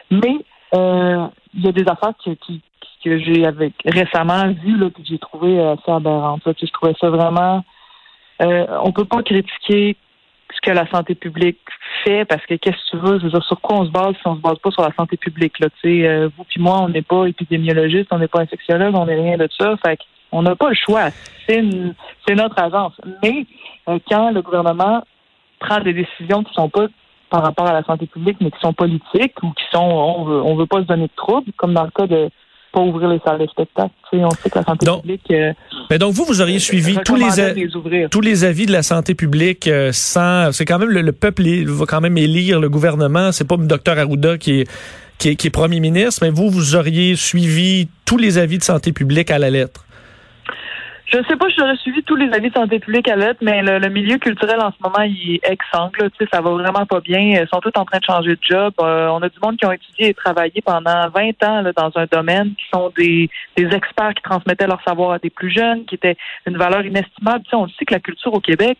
Mais 0.09 0.37
il 0.73 1.63
y 1.63 1.67
a 1.67 1.71
des 1.71 1.85
affaires 1.87 2.13
que 2.25 3.19
j'ai 3.19 3.45
récemment 3.85 4.47
vues 4.63 4.77
là, 4.77 4.89
que 4.89 5.01
j'ai 5.07 5.19
trouvé 5.19 5.59
assez 5.59 5.91
aberrantes. 5.91 6.41
je 6.45 6.71
trouvais 6.71 6.95
ça 6.99 7.11
vraiment. 7.11 7.63
on 8.39 8.91
peut 8.91 9.05
pas 9.05 9.21
critiquer 9.21 9.95
ce 10.53 10.61
que 10.61 10.71
la 10.71 10.87
santé 10.89 11.15
publique 11.15 11.59
fait, 12.03 12.25
parce 12.25 12.45
que 12.45 12.55
qu'est-ce 12.55 12.77
que 12.77 12.89
tu 12.91 12.97
veux, 12.97 13.19
je 13.19 13.25
veux 13.25 13.29
dire, 13.31 13.43
sur 13.43 13.59
quoi 13.61 13.77
on 13.79 13.85
se 13.85 13.91
base 13.91 14.15
si 14.15 14.27
on 14.27 14.35
se 14.35 14.41
base 14.41 14.57
pas 14.59 14.71
sur 14.71 14.81
la 14.81 14.93
santé 14.93 15.17
publique, 15.17 15.59
là, 15.59 15.67
tu 15.81 16.01
sais, 16.01 16.07
euh, 16.07 16.29
vous 16.37 16.43
puis 16.45 16.61
moi, 16.61 16.79
on 16.79 16.89
n'est 16.89 17.01
pas 17.01 17.25
épidémiologiste, 17.25 18.07
on 18.11 18.19
n'est 18.19 18.27
pas 18.27 18.41
infectiologue, 18.41 18.95
on 18.95 19.05
n'est 19.05 19.15
rien 19.15 19.37
de 19.37 19.47
ça, 19.57 19.75
fait 19.85 19.99
on 20.31 20.41
n'a 20.41 20.55
pas 20.55 20.69
le 20.69 20.75
choix, 20.75 21.09
c'est 21.47 21.61
notre 21.61 22.61
agence. 22.61 22.93
Mais 23.23 23.45
euh, 23.87 23.99
quand 24.09 24.31
le 24.31 24.41
gouvernement 24.41 25.03
prend 25.59 25.79
des 25.79 25.93
décisions 25.93 26.43
qui 26.43 26.53
sont 26.53 26.69
pas 26.69 26.87
par 27.29 27.43
rapport 27.43 27.67
à 27.67 27.73
la 27.73 27.83
santé 27.83 28.07
publique, 28.07 28.37
mais 28.41 28.51
qui 28.51 28.59
sont 28.59 28.73
politiques 28.73 29.41
ou 29.43 29.51
qui 29.51 29.63
sont, 29.71 29.79
on 29.79 30.23
veut, 30.23 30.41
on 30.41 30.55
veut 30.55 30.65
pas 30.65 30.81
se 30.81 30.87
donner 30.87 31.07
de 31.07 31.15
troubles, 31.15 31.51
comme 31.57 31.73
dans 31.73 31.83
le 31.83 31.91
cas 31.91 32.07
de 32.07 32.29
pas 32.71 32.81
ouvrir 32.81 33.09
les 33.09 33.19
salles 33.25 33.39
de 33.39 33.47
spectacle. 33.47 33.91
Tu 34.09 34.17
sais, 34.17 34.23
on 34.23 34.29
sait 34.29 34.49
que 34.49 34.59
la 34.59 34.65
santé 34.65 34.85
publique. 34.85 35.31
Euh, 35.31 35.53
mais 35.89 35.97
donc 35.97 36.13
vous, 36.13 36.25
vous 36.25 36.41
auriez 36.41 36.59
suivi 36.59 36.97
tous 37.03 37.15
les, 37.15 38.07
tous 38.09 38.21
les 38.21 38.43
avis 38.43 38.65
de 38.65 38.71
la 38.71 38.83
santé 38.83 39.15
publique 39.15 39.67
euh, 39.67 39.91
sans. 39.91 40.51
C'est 40.51 40.65
quand 40.65 40.79
même 40.79 40.89
le, 40.89 41.11
peuple 41.11 41.43
va 41.65 41.85
quand 41.85 42.01
même 42.01 42.17
élire 42.17 42.59
le 42.59 42.69
gouvernement. 42.69 43.31
C'est 43.31 43.47
pas 43.47 43.57
le 43.57 43.65
docteur 43.65 43.97
Arruda 43.97 44.37
qui 44.37 44.61
est, 44.61 44.71
qui 45.17 45.29
est, 45.29 45.35
qui 45.35 45.47
est 45.47 45.51
premier 45.51 45.79
ministre, 45.79 46.19
mais 46.23 46.29
vous, 46.29 46.49
vous 46.49 46.75
auriez 46.75 47.15
suivi 47.15 47.87
tous 48.05 48.17
les 48.17 48.37
avis 48.37 48.57
de 48.57 48.63
santé 48.63 48.91
publique 48.91 49.31
à 49.31 49.39
la 49.39 49.49
lettre. 49.49 49.86
Je 51.07 51.19
ne 51.19 51.23
sais 51.23 51.37
pas 51.37 51.47
j'aurais 51.57 51.77
suivi 51.77 52.03
tous 52.03 52.17
les 52.17 52.33
avis 52.33 52.49
de 52.49 52.53
santé 52.53 52.79
publique 52.79 53.07
à 53.07 53.15
l'être, 53.15 53.37
mais 53.41 53.61
le, 53.61 53.87
milieu 53.87 54.17
culturel 54.17 54.59
en 54.59 54.71
ce 54.71 54.77
moment, 54.83 55.03
il 55.03 55.35
est 55.35 55.49
exsangue. 55.49 55.95
Tu 55.95 56.09
sais, 56.19 56.27
ça 56.33 56.41
va 56.41 56.51
vraiment 56.51 56.85
pas 56.85 56.99
bien. 56.99 57.19
Ils 57.19 57.47
sont 57.47 57.61
tous 57.61 57.71
en 57.79 57.85
train 57.85 57.99
de 57.99 58.03
changer 58.03 58.31
de 58.31 58.39
job. 58.41 58.73
Euh, 58.81 59.07
on 59.07 59.21
a 59.21 59.29
du 59.29 59.39
monde 59.41 59.55
qui 59.55 59.65
ont 59.65 59.71
étudié 59.71 60.09
et 60.09 60.13
travaillé 60.13 60.61
pendant 60.65 61.07
20 61.07 61.43
ans 61.43 61.61
là, 61.61 61.71
dans 61.71 61.91
un 61.95 62.05
domaine, 62.11 62.55
qui 62.55 62.65
sont 62.73 62.91
des, 62.97 63.29
des 63.55 63.73
experts 63.73 64.15
qui 64.15 64.23
transmettaient 64.23 64.67
leur 64.67 64.83
savoir 64.83 65.11
à 65.11 65.19
des 65.19 65.29
plus 65.29 65.49
jeunes, 65.49 65.85
qui 65.85 65.95
étaient 65.95 66.17
une 66.45 66.57
valeur 66.57 66.85
inestimable. 66.85 67.43
Tu 67.45 67.51
sais, 67.51 67.55
on 67.55 67.69
sait 67.69 67.85
que 67.85 67.93
la 67.93 68.01
culture 68.01 68.33
au 68.33 68.41
Québec, 68.41 68.77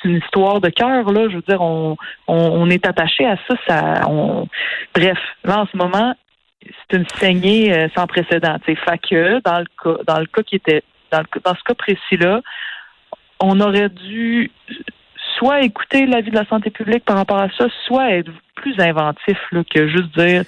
c'est 0.00 0.08
une 0.08 0.18
histoire 0.18 0.60
de 0.60 0.68
cœur. 0.68 1.10
Là, 1.10 1.28
je 1.28 1.36
veux 1.36 1.44
dire, 1.48 1.60
on, 1.60 1.96
on, 2.28 2.70
est 2.70 2.86
attaché 2.86 3.26
à 3.26 3.36
ça. 3.48 3.54
ça 3.66 4.08
on... 4.08 4.46
Bref, 4.94 5.18
là 5.42 5.62
en 5.62 5.66
ce 5.66 5.76
moment, 5.76 6.14
c'est 6.62 6.98
une 6.98 7.06
saignée 7.16 7.72
euh, 7.72 7.88
sans 7.96 8.06
précédent. 8.06 8.58
Fait 8.64 8.76
que 8.76 9.40
dans 9.40 9.58
le 9.58 9.66
cas, 9.82 10.02
dans 10.06 10.20
le 10.20 10.26
cas 10.26 10.42
qui 10.42 10.54
était 10.54 10.84
dans, 11.10 11.54
ce 11.54 11.64
cas 11.64 11.74
précis-là, 11.74 12.40
on 13.40 13.60
aurait 13.60 13.88
dû 13.88 14.50
soit 15.38 15.62
écouter 15.62 16.06
l'avis 16.06 16.30
de 16.30 16.36
la 16.36 16.46
santé 16.46 16.70
publique 16.70 17.04
par 17.04 17.16
rapport 17.16 17.40
à 17.40 17.48
ça, 17.50 17.66
soit 17.86 18.12
être 18.12 18.30
plus 18.56 18.78
inventif 18.80 19.38
là, 19.52 19.62
que 19.70 19.88
juste 19.88 20.18
dire 20.18 20.42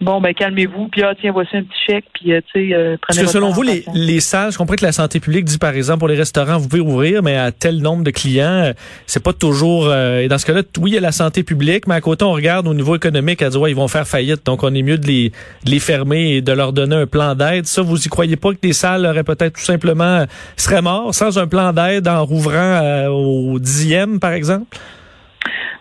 Bon, 0.00 0.18
ben 0.18 0.32
calmez-vous, 0.32 0.88
puis 0.88 1.02
ah, 1.02 1.12
tiens, 1.20 1.30
voici 1.30 1.58
un 1.58 1.62
petit 1.62 1.78
chèque, 1.86 2.06
puis 2.14 2.32
euh, 2.32 2.40
tu 2.50 2.68
sais, 2.68 2.74
euh, 2.74 2.96
prenez 3.02 3.18
Parce 3.18 3.18
que 3.18 3.26
selon 3.26 3.50
vous, 3.50 3.60
les, 3.60 3.84
les 3.92 4.20
salles, 4.20 4.50
je 4.50 4.56
comprends 4.56 4.76
que 4.76 4.84
la 4.84 4.92
santé 4.92 5.20
publique 5.20 5.44
dit, 5.44 5.58
par 5.58 5.74
exemple, 5.74 5.98
pour 5.98 6.08
les 6.08 6.16
restaurants, 6.16 6.56
vous 6.56 6.68
pouvez 6.68 6.80
ouvrir, 6.80 7.22
mais 7.22 7.36
à 7.36 7.52
tel 7.52 7.82
nombre 7.82 8.02
de 8.02 8.10
clients, 8.10 8.46
euh, 8.46 8.72
c'est 9.04 9.22
pas 9.22 9.34
toujours... 9.34 9.94
et 9.94 10.26
dans 10.26 10.38
ce 10.38 10.46
cas-là, 10.46 10.62
oui, 10.78 10.92
il 10.92 10.94
y 10.94 10.96
a 10.96 11.02
la 11.02 11.12
santé 11.12 11.42
publique, 11.42 11.86
mais 11.86 11.96
à 11.96 12.00
côté, 12.00 12.24
on 12.24 12.32
regarde 12.32 12.66
au 12.66 12.72
niveau 12.72 12.96
économique, 12.96 13.42
à 13.42 13.50
dire, 13.50 13.60
ouais, 13.60 13.72
ils 13.72 13.76
vont 13.76 13.88
faire 13.88 14.08
faillite, 14.08 14.46
donc 14.46 14.62
on 14.62 14.74
est 14.74 14.82
mieux 14.82 14.96
de 14.96 15.06
les, 15.06 15.32
de 15.66 15.70
les 15.70 15.80
fermer 15.80 16.36
et 16.36 16.40
de 16.40 16.52
leur 16.52 16.72
donner 16.72 16.96
un 16.96 17.06
plan 17.06 17.34
d'aide. 17.34 17.66
Ça, 17.66 17.82
vous 17.82 18.02
y 18.02 18.08
croyez 18.08 18.36
pas 18.36 18.54
que 18.54 18.60
des 18.62 18.72
salles 18.72 19.04
auraient 19.04 19.22
peut-être 19.22 19.56
tout 19.56 19.64
simplement... 19.64 20.24
seraient 20.56 20.80
morts 20.80 21.14
sans 21.14 21.38
un 21.38 21.46
plan 21.46 21.74
d'aide 21.74 22.08
en 22.08 22.24
rouvrant 22.24 23.06
au 23.08 23.58
dixième, 23.58 24.18
par 24.18 24.32
exemple? 24.32 24.78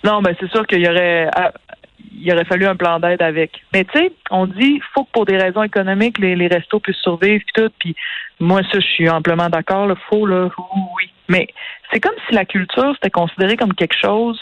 Non, 0.03 0.21
ben 0.21 0.33
c'est 0.39 0.49
sûr 0.49 0.65
qu'il 0.65 0.79
y 0.79 0.89
aurait 0.89 1.29
il 2.21 2.31
aurait 2.33 2.45
fallu 2.45 2.65
un 2.65 2.75
plan 2.75 2.99
d'aide 2.99 3.21
avec. 3.21 3.61
Mais 3.73 3.85
tu 3.85 3.97
sais, 3.97 4.11
on 4.31 4.45
dit 4.45 4.81
faut 4.93 5.03
que 5.03 5.11
pour 5.11 5.25
des 5.25 5.37
raisons 5.37 5.63
économiques, 5.63 6.17
les, 6.19 6.47
restos 6.47 6.79
puissent 6.79 6.97
survivre 6.97 7.43
puis 7.45 7.63
tout. 7.63 7.71
Puis 7.79 7.95
moi, 8.39 8.61
ça, 8.63 8.79
je 8.79 8.85
suis 8.85 9.09
amplement 9.09 9.49
d'accord. 9.49 9.87
Le 9.87 9.95
faut 10.09 10.25
là, 10.25 10.49
oui. 10.97 11.09
Mais 11.27 11.47
c'est 11.91 11.99
comme 11.99 12.15
si 12.27 12.35
la 12.35 12.45
culture 12.45 12.93
c'était 12.95 13.09
considéré 13.09 13.55
comme 13.55 13.73
quelque 13.73 13.97
chose 13.99 14.41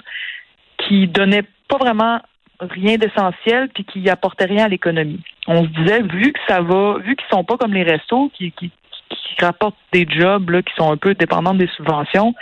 qui 0.78 1.08
donnait 1.08 1.44
pas 1.68 1.78
vraiment 1.78 2.20
rien 2.60 2.98
d'essentiel 2.98 3.70
puis 3.70 3.86
qui 3.86 4.10
apportait 4.10 4.46
rien 4.46 4.66
à 4.66 4.68
l'économie. 4.68 5.22
On 5.48 5.64
se 5.64 5.70
disait 5.70 6.02
vu 6.02 6.34
que 6.34 6.40
ça 6.48 6.62
va, 6.62 6.98
vu 7.00 7.16
qu'ils 7.16 7.28
sont 7.30 7.44
pas 7.44 7.58
comme 7.58 7.74
les 7.74 7.84
restos 7.84 8.32
qui 8.36 8.54
rapportent 9.40 9.78
des 9.94 10.08
jobs 10.10 10.50
là, 10.50 10.62
qui 10.62 10.74
sont 10.76 10.92
un 10.92 10.98
peu 10.98 11.14
dépendants 11.14 11.54
des 11.54 11.68
subventions, 11.76 12.34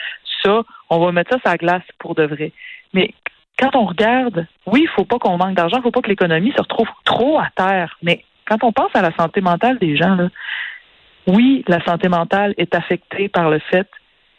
ça, 0.44 0.62
on 0.90 1.00
va 1.00 1.12
mettre 1.12 1.32
ça 1.32 1.40
sur 1.40 1.50
la 1.50 1.58
glace 1.58 1.84
pour 2.00 2.16
de 2.16 2.24
vrai. 2.24 2.52
Mais 2.94 3.14
quand 3.58 3.76
on 3.76 3.86
regarde, 3.86 4.48
oui, 4.66 4.82
il 4.84 4.90
faut 4.90 5.06
pas 5.06 5.20
qu'on 5.20 5.38
manque 5.38 5.56
d'argent, 5.56 5.78
il 5.78 5.84
faut 5.84 5.92
pas 5.92 6.02
que 6.02 6.10
l'économie 6.10 6.52
se 6.52 6.62
retrouve 6.62 6.90
trop 7.06 7.40
à 7.40 7.50
terre. 7.56 7.98
Mais 8.02 8.24
quand 8.46 8.64
on 8.64 8.72
pense 8.72 8.92
à 8.94 9.02
la 9.02 9.14
santé 9.16 9.42
mentale 9.42 9.78
des 9.80 9.96
gens, 9.96 10.16
là, 10.16 10.30
oui, 11.28 11.64
la 11.68 11.84
santé 11.84 12.10
mentale 12.10 12.54
est 12.58 12.76
affectée 12.76 13.30
par 13.30 13.50
le 13.50 13.60
fait 13.60 13.88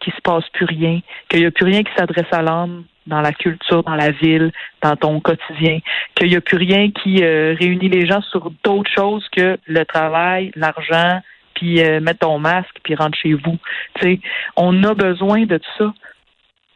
qu'il 0.00 0.12
se 0.12 0.20
passe 0.20 0.44
plus 0.52 0.66
rien, 0.66 1.00
qu'il 1.28 1.40
n'y 1.40 1.46
a 1.46 1.50
plus 1.50 1.64
rien 1.64 1.82
qui 1.82 1.92
s'adresse 1.96 2.32
à 2.32 2.42
l'homme 2.42 2.84
dans 3.06 3.20
la 3.20 3.32
culture, 3.32 3.82
dans 3.84 3.94
la 3.94 4.10
ville, 4.10 4.52
dans 4.82 4.96
ton 4.96 5.20
quotidien, 5.20 5.78
qu'il 6.14 6.28
n'y 6.28 6.36
a 6.36 6.40
plus 6.40 6.56
rien 6.56 6.90
qui 6.90 7.22
euh, 7.22 7.54
réunit 7.58 7.88
les 7.88 8.06
gens 8.06 8.20
sur 8.22 8.50
d'autres 8.64 8.90
choses 8.90 9.26
que 9.30 9.58
le 9.66 9.84
travail, 9.84 10.52
l'argent, 10.54 11.20
puis 11.54 11.80
euh, 11.80 12.00
mettre 12.00 12.20
ton 12.20 12.38
masque, 12.38 12.76
puis 12.82 12.94
rentre 12.94 13.16
chez 13.18 13.32
vous. 13.32 13.56
sais, 14.02 14.20
on 14.56 14.82
a 14.84 14.94
besoin 14.94 15.46
de 15.46 15.56
tout 15.56 15.70
ça 15.78 15.94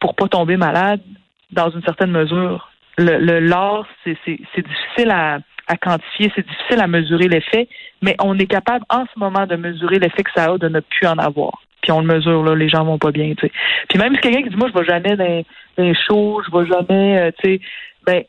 pour 0.01 0.15
pas 0.15 0.29
tomber 0.29 0.57
malade, 0.57 1.03
dans 1.53 1.71
une 1.71 1.83
certaine 1.83 2.11
mesure. 2.11 2.71
Le 2.99 3.41
l'art, 3.41 3.87
c'est 4.05 4.17
difficile 4.27 5.11
à, 5.11 5.39
à 5.67 5.77
quantifier, 5.77 6.31
c'est 6.35 6.47
difficile 6.47 6.81
à 6.81 6.87
mesurer 6.87 7.29
l'effet, 7.29 7.69
mais 8.03 8.17
on 8.23 8.39
est 8.39 8.47
capable 8.47 8.85
en 8.91 9.05
ce 9.07 9.19
moment 9.19 9.47
de 9.47 9.57
mesurer 9.57 9.99
l'effet 9.99 10.23
que 10.23 10.31
ça 10.35 10.53
a 10.53 10.59
de 10.59 10.69
ne 10.69 10.81
plus 10.81 11.07
en 11.07 11.17
avoir. 11.17 11.63
Puis 11.83 11.93
on 11.93 12.01
le 12.01 12.07
mesure, 12.07 12.43
là, 12.43 12.55
les 12.55 12.69
gens 12.69 12.85
vont 12.85 12.99
pas 12.99 13.13
bien, 13.13 13.33
tu 13.35 13.47
sais. 13.47 13.53
Puis 13.89 13.99
même 13.99 14.15
si 14.15 14.21
quelqu'un 14.21 14.43
qui 14.43 14.51
dit 14.51 14.57
moi 14.57 14.69
je 14.75 14.79
vais 14.79 14.85
jamais 14.85 15.17
dans, 15.17 15.45
dans 15.79 15.85
les 15.85 15.95
shows, 15.95 16.43
je 16.45 16.57
vais 16.57 16.67
jamais, 16.67 17.19
euh, 17.19 17.31
tu 17.43 17.53
sais, 17.53 17.61
ben 18.05 18.25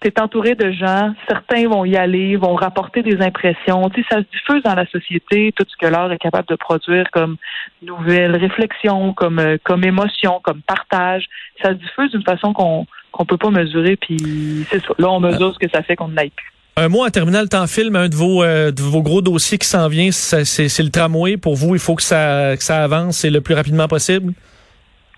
tu 0.00 0.08
es 0.08 0.20
entouré 0.20 0.54
de 0.54 0.70
gens, 0.72 1.12
certains 1.28 1.68
vont 1.68 1.84
y 1.84 1.96
aller, 1.96 2.36
vont 2.36 2.54
rapporter 2.54 3.02
des 3.02 3.20
impressions. 3.20 3.88
Tu 3.90 4.02
sais, 4.02 4.08
ça 4.10 4.16
se 4.18 4.26
diffuse 4.32 4.62
dans 4.62 4.74
la 4.74 4.86
société, 4.86 5.52
tout 5.54 5.66
ce 5.68 5.76
que 5.76 5.90
l'art 5.90 6.10
est 6.10 6.18
capable 6.18 6.48
de 6.48 6.56
produire 6.56 7.04
comme 7.12 7.36
nouvelles 7.82 8.36
réflexions, 8.36 9.12
comme, 9.12 9.38
euh, 9.38 9.58
comme 9.62 9.84
émotion, 9.84 10.40
comme 10.42 10.62
partage. 10.62 11.26
Ça 11.62 11.70
se 11.70 11.74
diffuse 11.74 12.10
d'une 12.12 12.24
façon 12.24 12.52
qu'on 12.52 12.86
qu'on 13.12 13.24
peut 13.24 13.36
pas 13.36 13.50
mesurer, 13.50 13.96
puis 13.96 14.64
c'est 14.70 14.80
ça. 14.80 14.94
Là, 14.98 15.10
on 15.10 15.18
mesure 15.18 15.52
ce 15.52 15.58
que 15.58 15.70
ça 15.72 15.82
fait 15.82 15.96
qu'on 15.96 16.08
n'aille 16.08 16.30
plus. 16.30 16.52
Un 16.76 16.88
mot 16.88 17.04
en 17.04 17.10
terminal, 17.10 17.48
temps 17.48 17.66
film, 17.66 17.96
un 17.96 18.08
de 18.08 18.14
vos, 18.14 18.42
euh, 18.42 18.70
de 18.70 18.80
vos 18.80 19.02
gros 19.02 19.20
dossiers 19.20 19.58
qui 19.58 19.66
s'en 19.66 19.88
vient, 19.88 20.10
c'est 20.12 20.78
le 20.78 20.90
tramway. 20.90 21.36
Pour 21.36 21.56
vous, 21.56 21.74
il 21.74 21.80
faut 21.80 21.96
que 21.96 22.02
ça, 22.02 22.56
que 22.56 22.62
ça 22.62 22.84
avance 22.84 23.24
le 23.24 23.40
plus 23.40 23.54
rapidement 23.54 23.88
possible? 23.88 24.32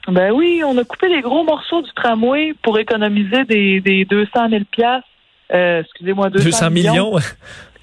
Ben 0.09 0.33
oui, 0.33 0.63
on 0.65 0.77
a 0.79 0.85
coupé 0.85 1.09
les 1.09 1.21
gros 1.21 1.45
morceaux 1.45 1.83
du 1.83 1.91
tramway 1.93 2.55
pour 2.63 2.79
économiser 2.79 3.45
des, 3.45 3.81
des 3.81 4.05
200 4.05 4.49
000 4.51 4.63
piastres. 4.71 5.07
Euh, 5.53 5.81
excusez-moi, 5.81 6.31
200, 6.31 6.45
200 6.45 6.71
millions. 6.71 7.13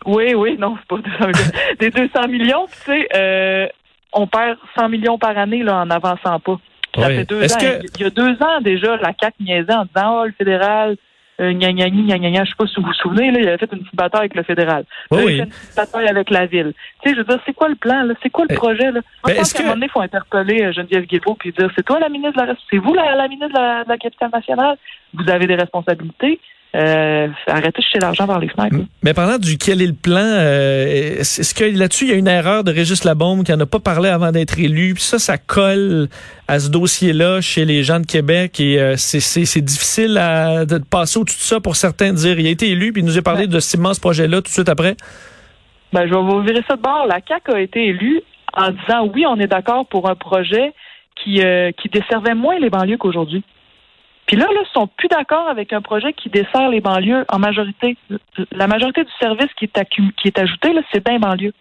oui, 0.06 0.34
oui, 0.34 0.58
non, 0.58 0.78
c'est 0.80 0.88
pas 0.88 0.98
200 0.98 1.28
millions. 1.28 1.52
des 1.80 1.90
200 1.90 2.28
millions, 2.28 2.66
tu 2.68 2.92
sais, 2.92 3.08
euh, 3.16 3.68
on 4.12 4.28
perd 4.28 4.58
100 4.78 4.90
millions 4.90 5.18
par 5.18 5.38
année 5.38 5.64
là, 5.64 5.78
en 5.78 5.90
avançant 5.90 6.40
pas. 6.40 6.60
Ça 6.96 7.08
fait 7.08 7.26
deux 7.26 7.44
ans. 7.44 7.58
Il 7.96 8.02
y 8.02 8.06
a 8.06 8.10
deux 8.10 8.34
ans 8.42 8.62
déjà, 8.62 8.98
la 8.98 9.14
CAC 9.14 9.36
niaisait 9.40 9.74
en 9.74 9.86
disant, 9.86 10.22
oh, 10.22 10.26
le 10.26 10.32
fédéral, 10.32 10.98
euh, 11.40 11.54
gna, 11.54 11.72
gna, 11.72 11.90
gna, 11.90 12.18
gna, 12.18 12.44
je 12.44 12.50
sais 12.50 12.56
pas 12.58 12.68
si 12.68 12.76
vous 12.80 12.88
vous 12.88 12.94
souvenez, 12.94 13.32
là, 13.32 13.40
il 13.40 13.48
avait 13.48 13.58
fait 13.58 13.72
une 13.72 13.80
petite 13.80 13.96
bataille 13.96 14.22
avec 14.22 14.36
le 14.36 14.44
fédéral. 14.44 14.84
Oui, 15.12 15.18
il 15.20 15.24
a 15.24 15.26
fait 15.26 15.44
une 15.44 15.50
petite 15.50 15.76
bataille 15.76 16.08
avec 16.08 16.30
la 16.30 16.46
ville. 16.46 16.74
Tu 17.02 17.10
sais, 17.10 17.16
je 17.16 17.20
veux 17.22 17.26
dire, 17.26 17.40
c'est 17.46 17.54
quoi 17.54 17.70
le 17.70 17.76
plan, 17.76 18.04
là? 18.04 18.14
C'est 18.22 18.30
quoi 18.30 18.46
le 18.50 18.56
projet, 18.56 18.92
là? 18.92 19.02
Je 19.28 19.34
pense 19.34 19.54
qu'à 19.54 19.60
un 19.60 19.64
moment 19.64 19.76
donné, 19.76 19.86
il 19.88 19.92
faut 19.92 20.02
interpeller 20.02 20.64
euh, 20.64 20.72
Geneviève 20.72 21.06
Guilbeault 21.06 21.36
puis 21.36 21.52
dire, 21.52 21.70
c'est 21.76 21.86
toi 21.86 22.00
la 22.00 22.10
ministre 22.10 22.42
de 22.42 22.48
la, 22.48 22.56
c'est 22.70 22.78
vous 22.78 22.94
la, 22.94 23.16
la 23.16 23.28
ministre 23.28 23.54
de 23.54 23.60
la, 23.60 23.84
de 23.84 23.90
la 23.90 23.98
capitale 23.98 24.32
nationale? 24.32 24.78
Vous 25.14 25.30
avez 25.30 25.48
des 25.48 25.56
responsabilités. 25.56 26.40
Euh, 26.76 27.28
arrêtez 27.48 27.80
de 27.80 27.84
jeter 27.84 28.00
l'argent 28.00 28.28
vers 28.28 28.38
les 28.38 28.48
fenêtres. 28.48 28.76
Mais 29.02 29.16
parlant 29.16 29.40
du 29.40 29.58
quel 29.58 29.82
est 29.82 29.88
le 29.88 29.94
plan, 29.94 30.22
euh, 30.22 31.18
est-ce 31.20 31.56
que 31.56 31.64
là-dessus, 31.64 32.06
il 32.06 32.10
y 32.12 32.14
a 32.14 32.16
une 32.16 32.28
erreur 32.28 32.64
de 32.64 32.72
Régis 32.72 33.04
Labombe 33.06 33.44
qui 33.44 33.52
n'en 33.52 33.60
a 33.62 33.66
pas 33.66 33.80
parlé 33.80 34.08
avant 34.08 34.32
d'être 34.32 34.60
élu? 34.60 34.94
Puis 34.94 35.02
ça, 35.02 35.18
ça 35.18 35.40
colle 35.40 36.10
à 36.48 36.60
ce 36.60 36.70
dossier-là 36.70 37.42
chez 37.42 37.66
les 37.66 37.82
gens 37.82 38.00
de 38.00 38.06
Québec 38.06 38.60
et 38.60 38.80
euh, 38.80 38.94
c'est 38.98 39.62
difficile 39.62 40.20
à, 40.20 40.66
de 40.66 40.78
passer 40.78 41.18
au-dessus 41.18 41.40
de 41.40 41.44
ça 41.44 41.60
pour 41.60 41.76
certains 41.76 42.12
de 42.12 42.18
dire 42.18 42.40
il 42.40 42.46
a 42.46 42.52
été 42.52 42.70
élu 42.70 42.94
puis 42.94 43.02
il 43.02 43.06
nous 43.06 43.18
a 43.18 43.22
parlé 43.24 43.48
de 43.48 43.60
cet 43.60 43.80
immense 43.80 44.00
projet-là 44.00 44.38
tout 44.38 44.44
de 44.44 44.48
suite 44.50 44.70
après. 44.70 44.96
Ben, 45.92 46.08
je 46.08 46.14
vais 46.14 46.22
vous 46.22 46.42
virer 46.42 46.64
ça 46.68 46.76
de 46.76 46.82
bord. 46.84 47.08
La 47.08 47.20
CAQ 47.28 47.52
a 47.52 47.62
été 47.62 47.88
élue 47.88 48.22
en 48.54 48.70
disant 48.70 49.10
oui, 49.12 49.26
on 49.26 49.40
est 49.40 49.48
d'accord 49.48 49.88
pour 49.88 50.08
un 50.08 50.16
projet 50.16 50.72
qui, 51.16 51.42
qui 51.82 51.90
desservait 51.90 52.36
moins 52.36 52.60
les 52.60 52.70
banlieues 52.70 52.98
qu'aujourd'hui. 52.98 53.44
Puis 54.30 54.38
là, 54.38 54.46
là, 54.46 54.62
ils 54.64 54.74
sont 54.74 54.86
plus 54.86 55.08
d'accord 55.08 55.50
avec 55.50 55.74
un 55.74 55.82
projet 55.82 56.14
qui 56.14 56.30
dessert 56.30 56.70
les 56.70 56.82
banlieues 56.82 57.26
en 57.30 57.40
majorité. 57.40 57.98
La 58.52 58.68
majorité 58.68 59.04
du 59.04 59.10
service 59.20 59.52
qui 59.58 59.66
est, 59.66 59.86
qui 59.90 60.28
est 60.28 60.38
ajouté, 60.38 60.72
là, 60.72 60.82
c'est 60.92 61.04
dans 61.04 61.14
les 61.14 61.18
banlieues. 61.18 61.54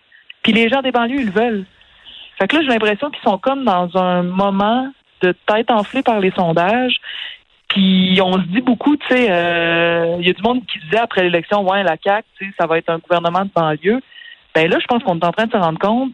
Puis 0.43 0.53
les 0.53 0.69
gens 0.69 0.83
des 0.83 0.91
banlieues, 0.91 1.21
ils 1.21 1.27
le 1.29 1.33
veulent. 1.33 1.65
Fait 2.39 2.47
que 2.47 2.57
là, 2.57 2.63
j'ai 2.63 2.69
l'impression 2.69 3.09
qu'ils 3.09 3.23
sont 3.23 3.39
comme 3.39 3.65
dans 3.65 3.97
un 3.97 4.23
moment 4.23 4.87
de 5.23 5.35
tête 5.47 5.71
enflée 5.71 6.03
par 6.03 6.21
les 6.21 6.31
sondages. 6.33 7.01
Puis 7.69 8.21
on 8.23 8.35
se 8.35 8.47
dit 8.49 8.61
beaucoup, 8.61 8.99
tu 8.99 9.07
sais, 9.07 9.29
euh, 9.31 10.17
il 10.21 10.27
y 10.27 10.31
a 10.31 10.35
du 10.35 10.43
monde 10.43 10.61
qui 10.67 10.79
disait 10.81 10.99
après 10.99 11.23
l'élection, 11.23 11.67
ouais, 11.67 11.83
la 11.83 11.97
CAQ, 11.97 12.29
tu 12.37 12.45
sais, 12.45 12.55
ça 12.61 12.67
va 12.67 12.77
être 12.77 12.91
un 12.91 12.99
gouvernement 12.99 13.47
de 13.47 13.51
banlieue. 13.55 14.03
Ben 14.55 14.69
là, 14.69 14.77
je 14.79 14.87
pense 14.87 15.03
qu'on 15.05 15.19
est 15.19 15.25
en 15.25 15.33
train 15.33 15.47
de 15.47 15.53
se 15.53 15.57
rendre 15.57 15.79
compte 15.79 16.13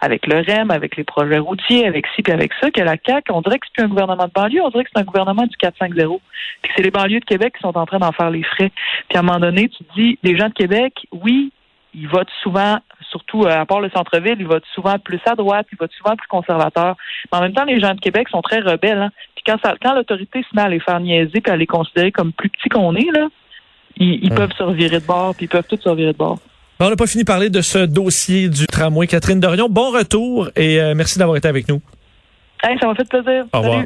avec 0.00 0.26
le 0.26 0.40
REM, 0.40 0.70
avec 0.70 0.96
les 0.96 1.04
projets 1.04 1.38
routiers, 1.38 1.86
avec 1.86 2.06
ci 2.14 2.22
puis 2.22 2.32
avec 2.32 2.52
ça, 2.60 2.70
que 2.70 2.80
la 2.80 2.96
CAQ, 3.04 3.32
on 3.32 3.40
dirait 3.40 3.58
que 3.58 3.66
c'est 3.66 3.74
plus 3.74 3.84
un 3.84 3.88
gouvernement 3.88 4.26
de 4.26 4.32
banlieue, 4.32 4.62
on 4.62 4.70
dirait 4.70 4.84
que 4.84 4.90
c'est 4.94 5.00
un 5.00 5.04
gouvernement 5.04 5.46
du 5.46 5.56
4-5-0. 5.56 6.20
Puis 6.62 6.72
c'est 6.76 6.82
les 6.82 6.90
banlieues 6.90 7.20
de 7.20 7.24
Québec 7.24 7.54
qui 7.56 7.62
sont 7.62 7.76
en 7.76 7.86
train 7.86 7.98
d'en 7.98 8.12
faire 8.12 8.30
les 8.30 8.42
frais. 8.42 8.70
Puis 9.08 9.16
à 9.16 9.20
un 9.20 9.22
moment 9.22 9.40
donné, 9.40 9.68
tu 9.68 9.84
te 9.84 9.94
dis, 9.94 10.18
les 10.22 10.36
gens 10.36 10.48
de 10.48 10.54
Québec, 10.54 10.94
oui, 11.12 11.52
ils 11.94 12.08
votent 12.08 12.30
souvent, 12.42 12.78
surtout 13.10 13.44
euh, 13.44 13.60
à 13.60 13.66
part 13.66 13.80
le 13.80 13.90
centre-ville, 13.90 14.36
ils 14.38 14.46
votent 14.46 14.64
souvent 14.74 14.98
plus 14.98 15.20
à 15.26 15.34
droite, 15.34 15.66
ils 15.72 15.78
votent 15.78 15.92
souvent 15.92 16.14
plus 16.14 16.28
conservateurs. 16.28 16.96
Mais 17.32 17.38
en 17.38 17.42
même 17.42 17.54
temps, 17.54 17.64
les 17.64 17.80
gens 17.80 17.94
de 17.94 18.00
Québec 18.00 18.28
sont 18.28 18.42
très 18.42 18.60
rebelles. 18.60 18.98
Hein. 18.98 19.10
Puis 19.34 19.44
quand, 19.46 19.56
ça, 19.64 19.74
quand 19.82 19.94
l'autorité 19.94 20.44
se 20.48 20.54
met 20.54 20.62
à 20.62 20.68
les 20.68 20.80
faire 20.80 21.00
niaiser 21.00 21.40
puis 21.40 21.52
à 21.52 21.56
les 21.56 21.66
considérer 21.66 22.12
comme 22.12 22.32
plus 22.32 22.50
petits 22.50 22.68
qu'on 22.68 22.94
est, 22.94 23.10
là, 23.12 23.28
ils, 23.96 24.24
ils 24.24 24.30
peuvent 24.32 24.52
se 24.52 24.62
revirer 24.62 25.00
de 25.00 25.06
bord, 25.06 25.34
puis 25.34 25.46
ils 25.46 25.48
peuvent 25.48 25.66
tous 25.68 25.80
se 25.80 25.88
revirer 25.88 26.12
de 26.12 26.18
bord 26.18 26.38
on 26.86 26.90
n'a 26.90 26.96
pas 26.96 27.06
fini 27.06 27.24
de 27.24 27.26
parler 27.26 27.50
de 27.50 27.60
ce 27.60 27.78
dossier 27.78 28.48
du 28.48 28.66
tramway. 28.66 29.06
Catherine 29.06 29.40
Dorion, 29.40 29.68
bon 29.68 29.90
retour 29.90 30.50
et 30.56 30.80
euh, 30.80 30.94
merci 30.94 31.18
d'avoir 31.18 31.36
été 31.36 31.48
avec 31.48 31.68
nous. 31.68 31.80
ça 32.62 32.86
m'a 32.86 32.94
fait 32.94 33.08
plaisir. 33.08 33.46
Au 33.52 33.58
revoir. 33.58 33.84